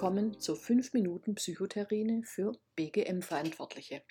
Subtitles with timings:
[0.00, 4.02] willkommen zur 5 Minuten Psychotherine für BGM-Verantwortliche.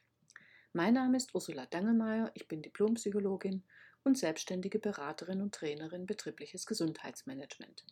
[0.71, 3.63] Mein Name ist Ursula Dangelmeier, ich bin Diplompsychologin
[4.03, 7.87] und selbstständige Beraterin und Trainerin betriebliches Gesundheitsmanagement.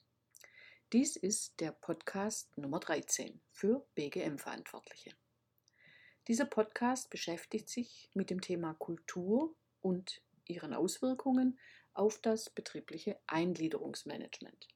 [0.93, 5.15] Dies ist der Podcast Nummer 13 für BGM-Verantwortliche.
[6.27, 11.57] Dieser Podcast beschäftigt sich mit dem Thema Kultur und ihren Auswirkungen
[11.95, 14.67] auf das betriebliche Eingliederungsmanagement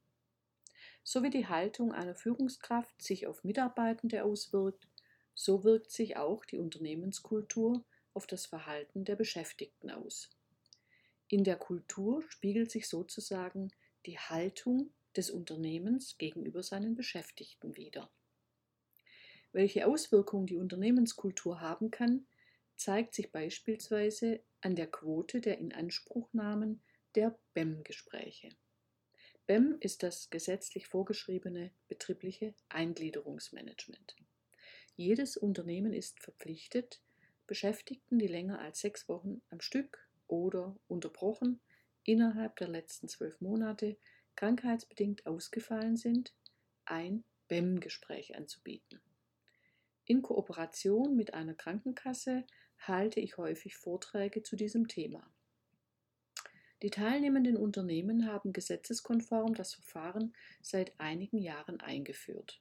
[1.04, 4.88] so wie die Haltung einer Führungskraft sich auf Mitarbeitende auswirkt,
[5.34, 7.84] so wirkt sich auch die Unternehmenskultur
[8.14, 10.30] auf das Verhalten der Beschäftigten aus.
[11.28, 13.72] In der Kultur spiegelt sich sozusagen
[14.06, 18.12] die Haltung des Unternehmens gegenüber seinen Beschäftigten wider.
[19.54, 22.28] Welche Auswirkungen die Unternehmenskultur haben kann,
[22.76, 26.82] zeigt sich beispielsweise an der Quote der Inanspruchnahmen
[27.16, 28.50] der BEM-Gespräche.
[29.52, 34.16] BEM ist das gesetzlich vorgeschriebene betriebliche Eingliederungsmanagement.
[34.96, 37.02] Jedes Unternehmen ist verpflichtet,
[37.48, 41.60] Beschäftigten, die länger als sechs Wochen am Stück oder unterbrochen
[42.06, 43.98] innerhalb der letzten zwölf Monate
[44.38, 46.34] krankheitsbedingt ausgefallen sind,
[46.86, 49.02] ein BEM-Gespräch anzubieten.
[50.06, 52.46] In Kooperation mit einer Krankenkasse
[52.78, 55.30] halte ich häufig Vorträge zu diesem Thema.
[56.82, 62.60] Die teilnehmenden Unternehmen haben gesetzeskonform das Verfahren seit einigen Jahren eingeführt.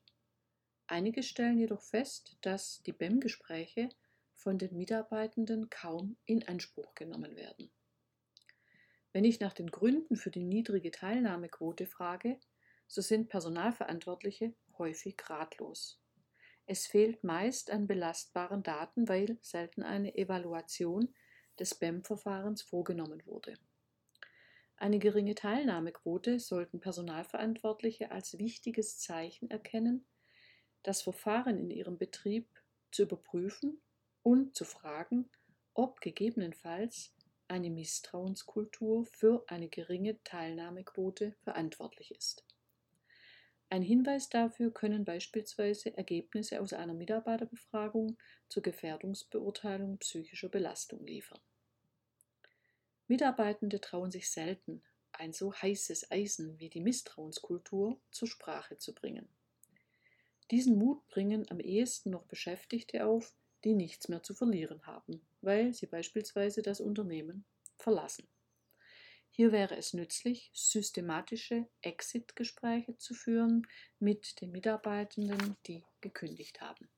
[0.86, 3.88] Einige stellen jedoch fest, dass die BEM-Gespräche
[4.34, 7.70] von den Mitarbeitenden kaum in Anspruch genommen werden.
[9.12, 12.38] Wenn ich nach den Gründen für die niedrige Teilnahmequote frage,
[12.86, 16.00] so sind Personalverantwortliche häufig ratlos.
[16.66, 21.14] Es fehlt meist an belastbaren Daten, weil selten eine Evaluation
[21.58, 23.54] des BEM-Verfahrens vorgenommen wurde.
[24.80, 30.06] Eine geringe Teilnahmequote sollten Personalverantwortliche als wichtiges Zeichen erkennen,
[30.82, 32.48] das Verfahren in ihrem Betrieb
[32.90, 33.78] zu überprüfen
[34.22, 35.28] und zu fragen,
[35.74, 37.14] ob gegebenenfalls
[37.46, 42.46] eine Misstrauenskultur für eine geringe Teilnahmequote verantwortlich ist.
[43.68, 48.16] Ein Hinweis dafür können beispielsweise Ergebnisse aus einer Mitarbeiterbefragung
[48.48, 51.40] zur Gefährdungsbeurteilung psychischer Belastung liefern.
[53.10, 59.28] Mitarbeitende trauen sich selten, ein so heißes Eisen wie die Misstrauenskultur zur Sprache zu bringen.
[60.52, 63.34] Diesen Mut bringen am ehesten noch Beschäftigte auf,
[63.64, 67.44] die nichts mehr zu verlieren haben, weil sie beispielsweise das Unternehmen
[67.78, 68.28] verlassen.
[69.28, 73.66] Hier wäre es nützlich, systematische Exit-Gespräche zu führen
[73.98, 76.88] mit den Mitarbeitenden, die gekündigt haben.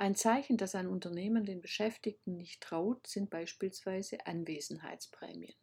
[0.00, 5.56] Ein Zeichen, dass ein Unternehmen den Beschäftigten nicht traut, sind beispielsweise Anwesenheitsprämien.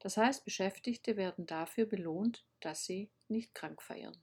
[0.00, 4.20] Das heißt, Beschäftigte werden dafür belohnt, dass sie nicht krank feiern.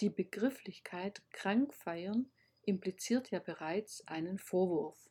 [0.00, 2.32] Die Begrifflichkeit krank feiern
[2.62, 5.10] impliziert ja bereits einen Vorwurf.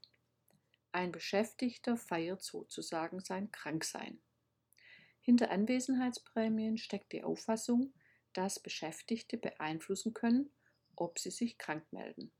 [0.91, 4.20] Ein Beschäftigter feiert sozusagen sein Kranksein.
[5.22, 7.94] Hinter Anwesenheitsprämien steckt die Auffassung,
[8.34, 10.52] dass Beschäftigte beeinflussen können,
[10.96, 12.31] ob sie sich krank melden.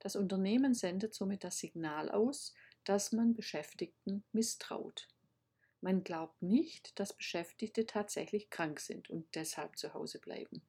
[0.00, 2.54] Das Unternehmen sendet somit das Signal aus,
[2.84, 5.08] dass man Beschäftigten misstraut.
[5.80, 10.62] Man glaubt nicht, dass Beschäftigte tatsächlich krank sind und deshalb zu Hause bleiben,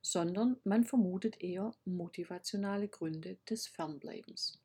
[0.00, 4.60] sondern man vermutet eher motivationale Gründe des Fernbleibens.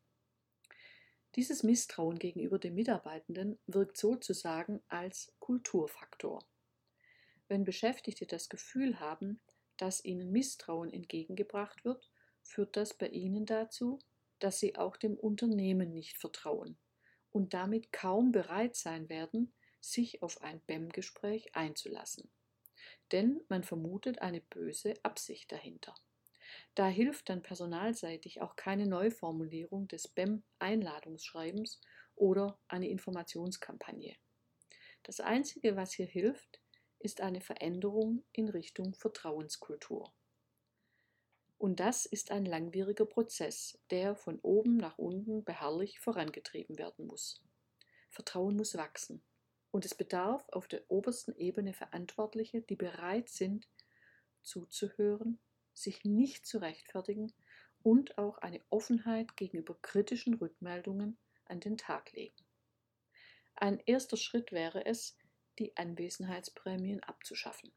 [1.36, 6.44] Dieses Misstrauen gegenüber den Mitarbeitenden wirkt sozusagen als Kulturfaktor.
[7.48, 9.40] Wenn Beschäftigte das Gefühl haben,
[9.78, 12.10] dass ihnen Misstrauen entgegengebracht wird,
[12.42, 14.00] führt das bei ihnen dazu,
[14.40, 16.78] dass sie auch dem Unternehmen nicht vertrauen
[17.32, 22.30] und damit kaum bereit sein werden, sich auf ein BEM-Gespräch einzulassen.
[23.12, 25.96] Denn man vermutet eine böse Absicht dahinter.
[26.76, 31.82] Da hilft dann personalseitig auch keine Neuformulierung des BEM-Einladungsschreibens
[32.16, 34.16] oder eine Informationskampagne.
[35.04, 36.60] Das Einzige, was hier hilft,
[37.00, 40.14] ist eine Veränderung in Richtung Vertrauenskultur.
[41.60, 47.44] Und das ist ein langwieriger Prozess, der von oben nach unten beharrlich vorangetrieben werden muss.
[48.10, 49.22] Vertrauen muss wachsen.
[49.70, 53.68] Und es bedarf auf der obersten Ebene Verantwortliche, die bereit sind,
[54.42, 55.38] zuzuhören,
[55.74, 57.34] sich nicht zu rechtfertigen
[57.84, 62.46] und auch eine Offenheit gegenüber kritischen Rückmeldungen an den Tag legen.
[63.56, 65.18] Ein erster Schritt wäre es,
[65.60, 67.74] die Anwesenheitsprämien abzuschaffen.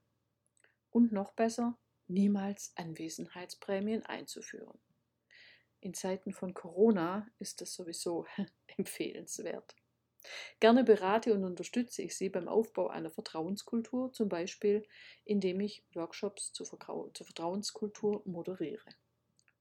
[0.91, 1.77] Und noch besser,
[2.13, 4.79] niemals Anwesenheitsprämien einzuführen.
[5.81, 8.27] In Zeiten von Corona ist das sowieso
[8.77, 9.75] empfehlenswert.
[10.61, 14.87] Gerne berate und unterstütze ich Sie beim Aufbau einer Vertrauenskultur, zum Beispiel
[15.25, 18.89] indem ich Workshops zur, Vertrauenskultur moderiere.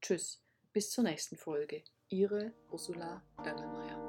[0.01, 1.83] Tschüss, bis zur nächsten Folge.
[2.09, 4.00] Ihre Ursula Dangelmeier.